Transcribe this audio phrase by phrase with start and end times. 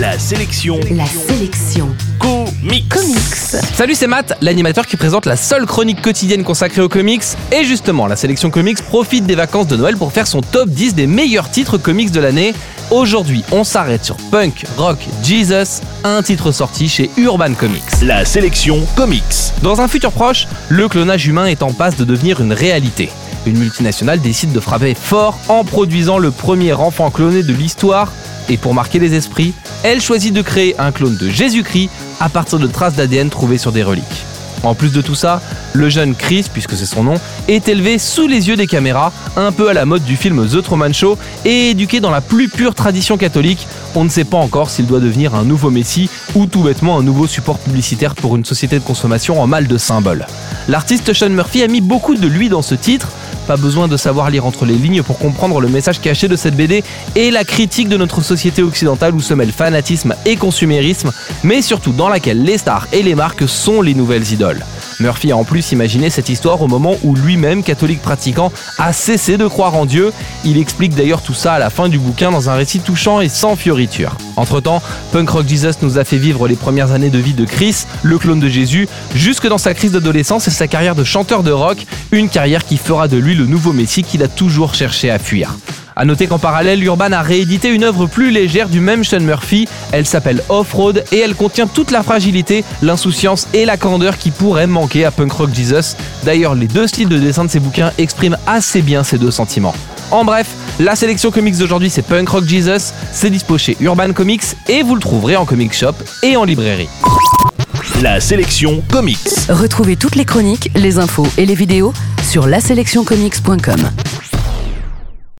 [0.00, 2.88] La sélection La sélection comics.
[2.88, 3.62] comics.
[3.74, 7.22] Salut, c'est Matt, l'animateur qui présente la seule chronique quotidienne consacrée aux comics.
[7.52, 10.94] Et justement, la sélection comics profite des vacances de Noël pour faire son top 10
[10.94, 12.54] des meilleurs titres comics de l'année.
[12.90, 17.82] Aujourd'hui, on s'arrête sur Punk, Rock, Jesus, un titre sorti chez Urban Comics.
[18.02, 19.52] La sélection comics.
[19.62, 23.10] Dans un futur proche, le clonage humain est en passe de devenir une réalité.
[23.44, 28.10] Une multinationale décide de frapper fort en produisant le premier enfant cloné de l'histoire.
[28.48, 31.90] Et pour marquer les esprits, elle choisit de créer un clone de Jésus-Christ
[32.20, 34.24] à partir de traces d'ADN trouvées sur des reliques.
[34.62, 35.40] En plus de tout ça,
[35.72, 37.14] le jeune Chris, puisque c'est son nom,
[37.48, 40.62] est élevé sous les yeux des caméras, un peu à la mode du film The
[40.62, 43.66] Truman Show, et éduqué dans la plus pure tradition catholique.
[43.94, 47.02] On ne sait pas encore s'il doit devenir un nouveau messie ou tout bêtement un
[47.02, 50.26] nouveau support publicitaire pour une société de consommation en mal de symboles.
[50.68, 53.08] L'artiste Sean Murphy a mis beaucoup de lui dans ce titre,
[53.50, 56.54] pas besoin de savoir lire entre les lignes pour comprendre le message caché de cette
[56.54, 56.84] BD
[57.16, 61.10] et la critique de notre société occidentale où se mêlent fanatisme et consumérisme,
[61.42, 64.64] mais surtout dans laquelle les stars et les marques sont les nouvelles idoles.
[65.00, 69.36] Murphy a en plus imaginé cette histoire au moment où lui-même, catholique pratiquant, a cessé
[69.36, 70.12] de croire en Dieu.
[70.44, 73.28] Il explique d'ailleurs tout ça à la fin du bouquin dans un récit touchant et
[73.28, 73.56] sans
[74.44, 74.50] fioriture.
[74.50, 77.84] Entre-temps, Punk Rock Jesus nous a fait vivre les premières années de vie de Chris,
[78.02, 81.52] le clone de Jésus, jusque dans sa crise d'adolescence et sa carrière de chanteur de
[81.52, 85.18] rock, une carrière qui fera de lui le nouveau messie qu'il a toujours cherché à
[85.18, 85.54] fuir.
[85.96, 89.68] A noter qu'en parallèle, Urban a réédité une œuvre plus légère du même Sean Murphy.
[89.92, 94.66] Elle s'appelle Off-Road et elle contient toute la fragilité, l'insouciance et la candeur qui pourraient
[94.66, 95.96] manquer à Punk Rock Jesus.
[96.24, 99.74] D'ailleurs, les deux styles de dessin de ces bouquins expriment assez bien ces deux sentiments.
[100.10, 100.48] En bref,
[100.80, 104.94] la sélection comics d'aujourd'hui c'est Punk Rock Jesus, c'est dispo chez Urban Comics et vous
[104.94, 106.88] le trouverez en comic shop et en librairie.
[108.02, 109.18] La sélection comics.
[109.48, 114.19] Retrouvez toutes les chroniques, les infos et les vidéos sur laselectioncomics.com.